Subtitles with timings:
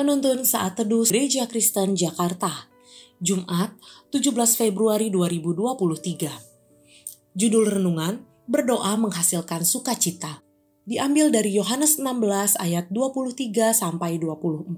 [0.00, 2.72] Penuntun Saat Teduh Gereja Kristen Jakarta,
[3.20, 3.76] Jumat
[4.08, 7.36] 17 Februari 2023.
[7.36, 10.40] Judul Renungan, Berdoa Menghasilkan Sukacita.
[10.88, 14.72] Diambil dari Yohanes 16 ayat 23 sampai 24.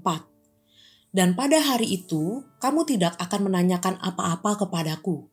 [1.15, 5.31] Dan pada hari itu, kamu tidak akan menanyakan apa-apa kepadaku.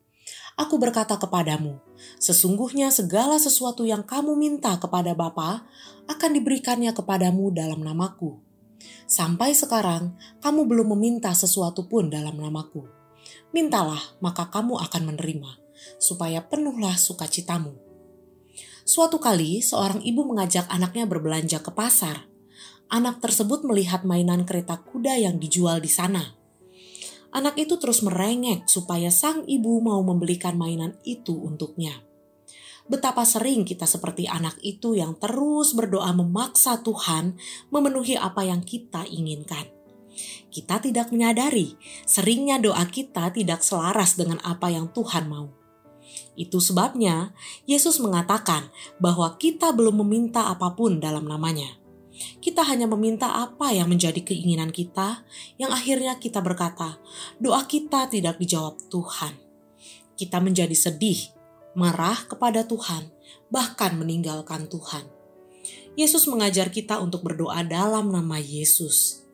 [0.54, 1.82] Aku berkata kepadamu,
[2.22, 5.66] sesungguhnya segala sesuatu yang kamu minta kepada Bapa
[6.06, 8.49] akan diberikannya kepadamu dalam namaku.
[9.04, 12.86] Sampai sekarang, kamu belum meminta sesuatu pun dalam namaku.
[13.50, 15.58] Mintalah, maka kamu akan menerima,
[16.00, 17.76] supaya penuhlah sukacitamu.
[18.84, 22.26] Suatu kali, seorang ibu mengajak anaknya berbelanja ke pasar.
[22.90, 26.40] Anak tersebut melihat mainan kereta kuda yang dijual di sana
[27.30, 32.02] anak itu terus merengek supaya sang ibu mau membelikan mainan itu untuknya.
[32.90, 37.38] Betapa sering kita seperti anak itu yang terus berdoa memaksa Tuhan
[37.70, 39.70] memenuhi apa yang kita inginkan.
[40.50, 45.54] Kita tidak menyadari seringnya doa kita tidak selaras dengan apa yang Tuhan mau.
[46.34, 47.30] Itu sebabnya
[47.70, 51.78] Yesus mengatakan bahwa kita belum meminta apa pun dalam namanya
[52.40, 55.24] kita hanya meminta apa yang menjadi keinginan kita,
[55.56, 57.00] yang akhirnya kita berkata,
[57.40, 59.32] doa kita tidak dijawab Tuhan.
[60.20, 61.39] Kita menjadi sedih,
[61.74, 63.10] marah kepada Tuhan,
[63.52, 65.06] bahkan meninggalkan Tuhan.
[65.98, 69.26] Yesus mengajar kita untuk berdoa dalam nama Yesus.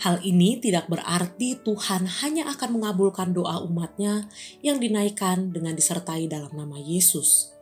[0.00, 4.32] Hal ini tidak berarti Tuhan hanya akan mengabulkan doa umatnya
[4.64, 7.52] yang dinaikkan dengan disertai dalam nama Yesus.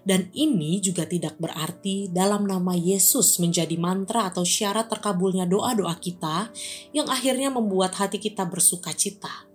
[0.00, 6.48] Dan ini juga tidak berarti dalam nama Yesus menjadi mantra atau syarat terkabulnya doa-doa kita
[6.96, 9.49] yang akhirnya membuat hati kita bersuka cita.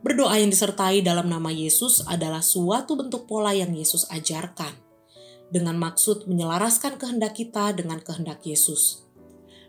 [0.00, 4.72] Berdoa yang disertai dalam nama Yesus adalah suatu bentuk pola yang Yesus ajarkan,
[5.52, 9.04] dengan maksud menyelaraskan kehendak kita dengan kehendak Yesus.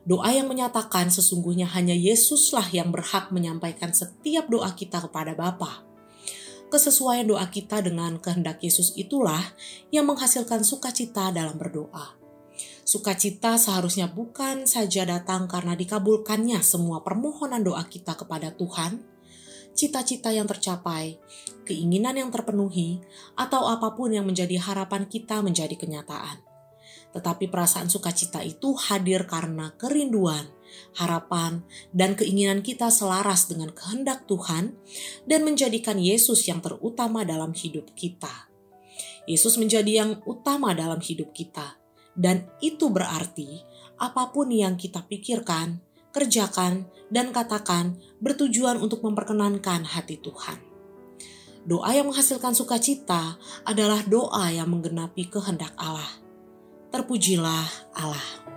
[0.08, 5.92] Doa yang menyatakan sesungguhnya hanya Yesuslah yang berhak menyampaikan setiap doa kita kepada Bapa
[6.72, 9.44] kesesuaian doa kita dengan kehendak Yesus itulah
[9.92, 12.16] yang menghasilkan sukacita dalam berdoa.
[12.88, 19.04] Sukacita seharusnya bukan saja datang karena dikabulkannya semua permohonan doa kita kepada Tuhan,
[19.74, 21.18] cita-cita yang tercapai,
[21.66, 23.02] keinginan yang terpenuhi,
[23.40, 26.44] atau apa pun yang menjadi harapan kita menjadi kenyataan.
[27.12, 30.48] Tetapi perasaan sukacita itu hadir karena kerinduan,
[30.96, 34.80] harapan, dan keinginan kita selaras dengan kehendak Tuhan
[35.28, 38.48] dan menjadikan Yesus yang terutama dalam hidup kita.
[39.28, 41.78] Yesus menjadi yang utama dalam hidup kita,
[42.16, 43.64] dan itu berarti
[44.02, 50.60] apa pun yang kita pikirkan, kerjakan, dan katakan bertujuan untuk memperkenankan hati Tuhan.
[51.62, 56.08] Doa yang menghasilkan sukacita adalah doa yang menggenapi kehendak Allah.
[56.90, 58.51] Terpujilah Allah.